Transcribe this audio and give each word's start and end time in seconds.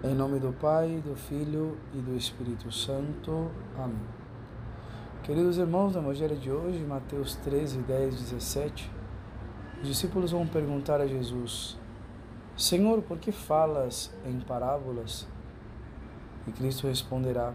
Em 0.00 0.14
nome 0.14 0.38
do 0.38 0.52
Pai, 0.52 1.02
do 1.04 1.16
Filho 1.16 1.76
e 1.92 1.98
do 1.98 2.16
Espírito 2.16 2.70
Santo. 2.70 3.50
Amém. 3.76 3.98
Queridos 5.24 5.58
irmãos, 5.58 5.92
no 5.96 6.02
Evangelho 6.02 6.36
de 6.36 6.52
hoje, 6.52 6.84
Mateus 6.84 7.34
13, 7.34 7.78
10, 7.78 8.14
17, 8.14 8.92
os 9.82 9.88
discípulos 9.88 10.30
vão 10.30 10.46
perguntar 10.46 11.00
a 11.00 11.06
Jesus: 11.08 11.76
Senhor, 12.56 13.02
por 13.02 13.18
que 13.18 13.32
falas 13.32 14.14
em 14.24 14.38
parábolas? 14.38 15.26
E 16.46 16.52
Cristo 16.52 16.86
responderá: 16.86 17.52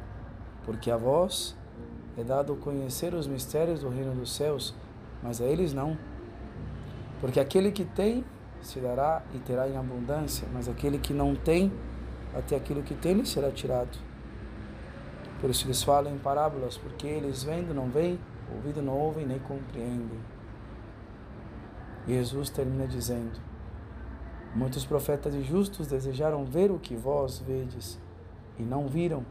Porque 0.65 0.91
a 0.91 0.97
vós 0.97 1.55
é 2.17 2.25
dado 2.25 2.57
conhecer 2.57 3.13
os 3.13 3.25
mistérios 3.25 3.79
do 3.79 3.87
reino 3.87 4.13
dos 4.13 4.35
céus, 4.35 4.75
mas 5.23 5.39
a 5.39 5.45
eles 5.45 5.73
não. 5.73 5.97
Porque 7.21 7.39
aquele 7.39 7.71
que 7.71 7.85
tem 7.85 8.25
se 8.59 8.81
dará 8.81 9.23
e 9.33 9.39
terá 9.39 9.65
em 9.69 9.77
abundância, 9.77 10.45
mas 10.51 10.67
aquele 10.67 10.97
que 10.97 11.13
não 11.13 11.35
tem, 11.35 11.71
até 12.35 12.55
aquilo 12.55 12.83
que 12.83 12.95
tem 12.95 13.23
será 13.25 13.51
tirado. 13.51 13.97
Por 15.39 15.49
isso 15.49 15.67
eles 15.67 15.83
falam 15.83 16.15
em 16.15 16.17
parábolas, 16.17 16.77
porque 16.77 17.05
eles 17.05 17.43
vendo 17.43 17.73
não 17.73 17.89
veem, 17.89 18.19
ouvindo 18.53 18.81
não 18.81 18.97
ouvem, 18.97 19.25
nem 19.25 19.39
compreendem. 19.39 20.19
Jesus 22.07 22.49
termina 22.49 22.87
dizendo: 22.87 23.39
Muitos 24.55 24.85
profetas 24.85 25.33
e 25.35 25.41
justos 25.41 25.87
desejaram 25.87 26.45
ver 26.45 26.71
o 26.71 26.79
que 26.79 26.95
vós 26.95 27.39
vedes, 27.39 27.99
e 28.57 28.63
não 28.63 28.87
viram, 28.87 29.25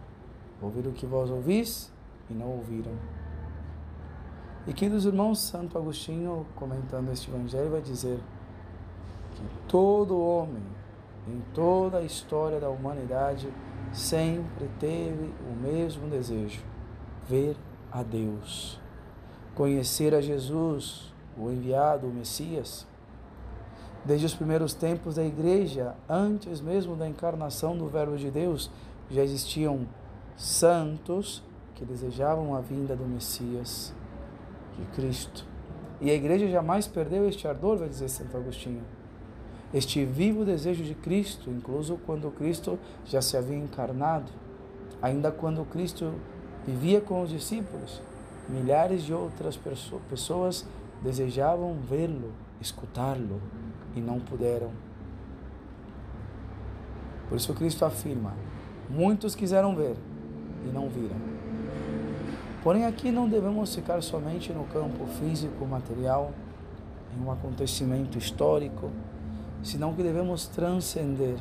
ouvir 0.61 0.87
o 0.87 0.92
que 0.92 1.06
vós 1.06 1.30
ouvis, 1.30 1.92
e 2.28 2.34
não 2.34 2.48
ouviram. 2.48 2.92
E 4.66 4.73
que 4.73 4.89
dos 4.89 5.05
irmãos 5.05 5.41
Santo 5.41 5.77
Agostinho, 5.77 6.47
comentando 6.55 7.11
este 7.11 7.30
evangelho, 7.30 7.70
vai 7.70 7.80
dizer 7.80 8.20
que 9.34 9.42
todo 9.66 10.20
homem 10.20 10.62
em 11.27 11.43
toda 11.55 11.99
a 11.99 12.03
história 12.03 12.59
da 12.59 12.69
humanidade, 12.69 13.49
sempre 13.93 14.69
teve 14.81 15.33
o 15.48 15.55
mesmo 15.55 16.09
desejo: 16.09 16.62
ver 17.28 17.56
a 17.91 18.03
Deus, 18.03 18.81
conhecer 19.55 20.15
a 20.15 20.20
Jesus, 20.20 21.12
o 21.37 21.50
enviado, 21.50 22.06
o 22.06 22.12
Messias. 22.12 22.87
Desde 24.05 24.27
os 24.27 24.34
primeiros 24.34 24.75
tempos 24.75 25.15
da 25.15 25.25
igreja, 25.25 25.95
antes 26.09 26.61
mesmo 26.61 26.97
da 26.97 27.09
encarnação 27.09 27.77
do 27.77 27.87
Verbo 27.87 28.17
de 28.17 28.33
Deus, 28.33 28.69
já 29.09 29.23
existiam 29.23 29.87
santos 30.37 31.41
que 31.77 31.84
desejavam 31.84 32.55
a 32.56 32.61
vinda 32.61 32.97
do 32.97 33.05
Messias, 33.05 33.95
de 34.77 34.84
Cristo. 34.87 35.47
E 36.00 36.11
a 36.11 36.15
igreja 36.15 36.48
jamais 36.48 36.89
perdeu 36.89 37.28
este 37.28 37.47
ardor, 37.47 37.77
vai 37.77 37.89
dizer 37.89 38.09
Santo 38.09 38.37
Agostinho 38.37 38.83
este 39.73 40.05
vivo 40.05 40.45
desejo 40.45 40.84
de 40.84 40.95
Cristo, 40.95 41.51
incluso 41.51 41.98
quando 42.05 42.31
Cristo 42.31 42.78
já 43.06 43.23
se 43.23 43.37
havia 43.37 43.56
encarnado, 43.56 44.31
ainda 45.01 45.31
quando 45.31 45.65
Cristo 45.65 46.12
vivia 46.67 47.01
com 47.01 47.23
os 47.23 47.31
discípulos, 47.31 48.03
milhares 48.48 49.03
de 49.03 49.15
outras 49.15 49.59
pessoas 50.09 50.67
desejavam 51.03 51.77
vê-lo, 51.89 52.33
escutá-lo 52.61 53.41
e 53.97 54.00
não 54.00 54.20
puderam. 54.20 54.70
Por 57.28 57.37
isso 57.37 57.55
Cristo 57.55 57.84
afirma: 57.84 58.34
muitos 58.91 59.34
quiseram 59.34 59.75
ver 59.75 59.97
e 60.67 60.69
não 60.69 60.89
viram. 60.89 61.17
Porém, 62.62 62.84
aqui 62.84 63.11
não 63.11 63.28
devemos 63.28 63.75
ficar 63.75 64.00
somente 64.03 64.53
no 64.53 64.65
campo 64.65 65.05
físico, 65.19 65.67
material, 65.67 66.31
em 67.17 67.25
um 67.25 67.33
acontecimento 67.33 68.17
histórico, 68.17 68.91
senão 69.63 69.95
que 69.95 70.03
devemos 70.03 70.47
transcender, 70.47 71.37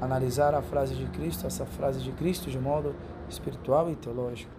analisar 0.00 0.54
a 0.54 0.62
frase 0.62 0.94
de 0.94 1.06
Cristo, 1.06 1.46
essa 1.46 1.64
frase 1.64 2.00
de 2.00 2.12
Cristo 2.12 2.50
de 2.50 2.58
modo 2.58 2.94
espiritual 3.28 3.90
e 3.90 3.96
teológico. 3.96 4.50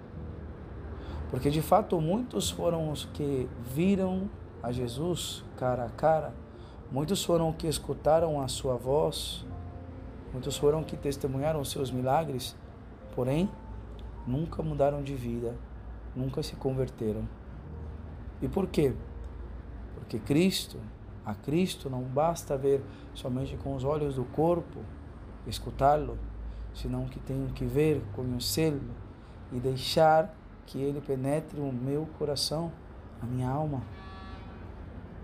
Porque 1.30 1.50
de 1.50 1.62
fato 1.62 2.00
muitos 2.00 2.50
foram 2.50 2.92
os 2.92 3.06
que 3.06 3.50
viram 3.74 4.30
a 4.64 4.72
Jesus 4.72 5.44
cara 5.58 5.86
a 5.86 5.90
cara, 5.90 6.34
muitos 6.92 7.24
foram 7.24 7.50
os 7.50 7.56
que 7.58 7.68
escutaram 7.68 8.42
a 8.42 8.48
sua 8.48 8.76
voz, 8.76 9.46
muitos 10.32 10.58
foram 10.58 10.84
que 10.84 10.96
testemunharam 10.96 11.60
os 11.60 11.70
seus 11.70 11.92
milagres, 11.92 12.56
porém 13.14 13.50
nunca 14.26 14.64
mudaram 14.64 15.04
de 15.04 15.16
vida, 15.16 15.56
nunca 16.16 16.42
se 16.42 16.56
converteram. 16.56 17.28
E 18.42 18.48
por 18.48 18.68
quê? 18.68 18.94
Porque 19.96 20.20
Cristo 20.20 20.80
a 21.28 21.36
Cristo 21.36 21.90
não 21.90 22.04
basta 22.04 22.58
ver 22.58 22.82
somente 23.14 23.58
com 23.58 23.76
os 23.76 23.84
olhos 23.84 24.16
do 24.16 24.24
corpo, 24.24 24.80
escutá-lo, 25.46 26.18
senão 26.74 27.04
que 27.04 27.20
tenho 27.20 27.50
que 27.50 27.66
ver, 27.66 28.02
conhecê-lo 28.16 28.80
e 29.52 29.60
deixar 29.60 30.34
que 30.66 30.82
ele 30.82 31.02
penetre 31.02 31.60
o 31.60 31.70
meu 31.70 32.08
coração, 32.18 32.72
a 33.22 33.26
minha 33.26 33.50
alma. 33.50 33.82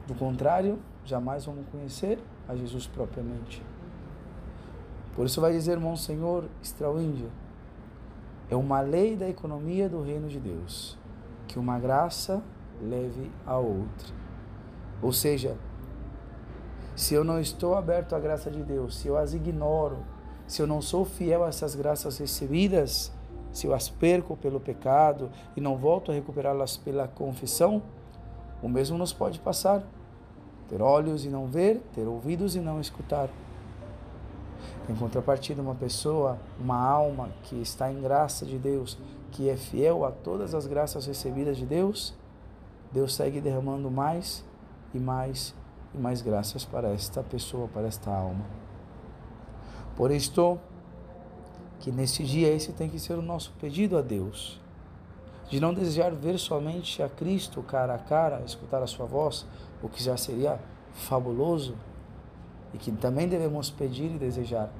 Do 0.05 0.13
contrário, 0.13 0.77
jamais 1.05 1.45
vamos 1.45 1.65
conhecer 1.71 2.19
a 2.49 2.55
Jesus 2.55 2.85
propriamente. 2.85 3.63
Por 5.15 5.25
isso 5.25 5.39
vai 5.39 5.53
dizer 5.53 5.79
Monsenhor 5.79 6.49
Strauinger, 6.61 7.29
é 8.49 8.57
uma 8.57 8.81
lei 8.81 9.15
da 9.15 9.29
economia 9.29 9.87
do 9.87 10.01
reino 10.01 10.27
de 10.27 10.37
Deus, 10.37 10.97
que 11.47 11.57
uma 11.57 11.79
graça 11.79 12.43
leve 12.81 13.31
a 13.45 13.55
outra. 13.57 14.13
Ou 15.01 15.13
seja, 15.13 15.55
se 16.95 17.13
eu 17.13 17.23
não 17.23 17.39
estou 17.39 17.75
aberto 17.75 18.15
à 18.15 18.19
graça 18.19 18.51
de 18.51 18.61
Deus, 18.61 18.97
se 18.97 19.07
eu 19.07 19.17
as 19.17 19.33
ignoro, 19.33 19.97
se 20.47 20.61
eu 20.61 20.67
não 20.67 20.81
sou 20.81 21.05
fiel 21.05 21.43
a 21.43 21.47
essas 21.47 21.75
graças 21.75 22.17
recebidas, 22.17 23.11
se 23.51 23.67
eu 23.67 23.73
as 23.73 23.89
perco 23.89 24.35
pelo 24.35 24.59
pecado 24.59 25.29
e 25.55 25.61
não 25.61 25.77
volto 25.77 26.11
a 26.11 26.13
recuperá-las 26.13 26.77
pela 26.77 27.07
confissão, 27.07 27.81
o 28.61 28.69
mesmo 28.69 28.97
nos 28.97 29.13
pode 29.13 29.39
passar. 29.39 29.83
Ter 30.69 30.81
olhos 30.81 31.25
e 31.25 31.29
não 31.29 31.47
ver, 31.47 31.81
ter 31.93 32.07
ouvidos 32.07 32.55
e 32.55 32.59
não 32.59 32.79
escutar. 32.79 33.29
Em 34.89 34.95
contrapartida, 34.95 35.61
uma 35.61 35.75
pessoa, 35.75 36.39
uma 36.59 36.77
alma 36.77 37.29
que 37.43 37.61
está 37.61 37.91
em 37.91 38.01
graça 38.01 38.45
de 38.45 38.57
Deus, 38.57 38.97
que 39.31 39.49
é 39.49 39.57
fiel 39.57 40.05
a 40.05 40.11
todas 40.11 40.53
as 40.53 40.65
graças 40.65 41.05
recebidas 41.05 41.57
de 41.57 41.65
Deus, 41.65 42.13
Deus 42.91 43.15
segue 43.15 43.41
derramando 43.41 43.89
mais 43.89 44.43
e 44.93 44.99
mais 44.99 45.53
e 45.93 45.97
mais 45.97 46.21
graças 46.21 46.65
para 46.65 46.89
esta 46.89 47.21
pessoa, 47.21 47.67
para 47.67 47.87
esta 47.87 48.11
alma. 48.11 48.45
Por 49.95 50.11
isto, 50.11 50.59
que 51.79 51.91
neste 51.91 52.23
dia 52.23 52.47
esse 52.53 52.71
tem 52.73 52.89
que 52.89 52.99
ser 52.99 53.13
o 53.13 53.21
nosso 53.21 53.53
pedido 53.59 53.97
a 53.97 54.01
Deus, 54.01 54.59
de 55.49 55.59
não 55.59 55.73
desejar 55.73 56.11
ver 56.11 56.39
somente 56.39 57.03
a 57.03 57.09
Cristo 57.09 57.61
cara 57.61 57.93
a 57.93 57.99
cara, 57.99 58.41
escutar 58.45 58.81
a 58.81 58.87
sua 58.87 59.05
voz, 59.05 59.45
o 59.81 59.89
que 59.89 60.01
já 60.01 60.17
seria 60.17 60.59
fabuloso, 60.93 61.75
e 62.73 62.77
que 62.77 62.91
também 62.91 63.27
devemos 63.27 63.69
pedir 63.69 64.15
e 64.15 64.17
desejar. 64.17 64.71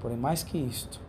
Porém, 0.00 0.16
mais 0.16 0.42
que 0.42 0.56
isto, 0.56 1.00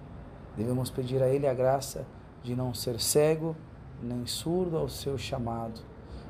devemos 0.57 0.89
pedir 0.89 1.23
a 1.23 1.29
Ele 1.29 1.47
a 1.47 1.53
graça 1.53 2.05
de 2.43 2.55
não 2.55 2.73
ser 2.73 2.99
cego 2.99 3.55
nem 4.01 4.25
surdo 4.25 4.77
ao 4.77 4.89
seu 4.89 5.17
chamado, 5.17 5.79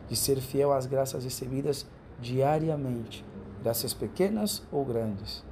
de 0.07 0.15
ser 0.15 0.39
fiel 0.39 0.71
às 0.71 0.85
graças 0.85 1.23
recebidas 1.23 1.87
diariamente, 2.19 3.25
graças 3.61 3.93
pequenas 3.93 4.63
ou 4.71 4.85
grandes, 4.85 5.43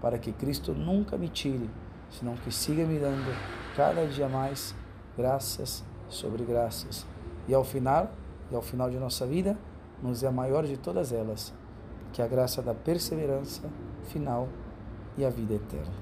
para 0.00 0.18
que 0.18 0.32
Cristo 0.32 0.72
nunca 0.72 1.16
me 1.16 1.28
tire, 1.28 1.70
senão 2.10 2.36
que 2.36 2.52
siga 2.52 2.84
me 2.84 2.98
dando 2.98 3.34
cada 3.76 4.06
dia 4.06 4.28
mais 4.28 4.74
graças 5.16 5.84
sobre 6.08 6.44
graças. 6.44 7.06
E 7.48 7.54
ao 7.54 7.64
final, 7.64 8.10
e 8.50 8.54
ao 8.54 8.62
final 8.62 8.90
de 8.90 8.98
nossa 8.98 9.26
vida, 9.26 9.56
nos 10.02 10.22
é 10.22 10.26
a 10.26 10.32
maior 10.32 10.64
de 10.64 10.76
todas 10.76 11.12
elas, 11.12 11.52
que 12.12 12.20
é 12.20 12.24
a 12.24 12.28
graça 12.28 12.62
da 12.62 12.74
perseverança 12.74 13.62
final 14.04 14.48
e 15.16 15.24
a 15.24 15.30
vida 15.30 15.54
eterna. 15.54 15.94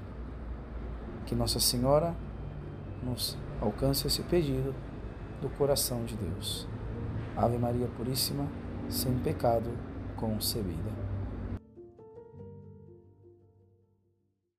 Que 1.25 1.33
Nossa 1.33 1.59
Senhora 1.59 2.15
nos 3.03 3.37
alcance 3.61 4.05
esse 4.05 4.21
pedido 4.23 4.75
do 5.41 5.49
coração 5.49 6.03
de 6.03 6.15
Deus. 6.15 6.67
Ave 7.35 7.57
Maria 7.57 7.87
Puríssima, 7.97 8.47
sem 8.89 9.17
pecado 9.19 9.69
concebida. 10.15 11.04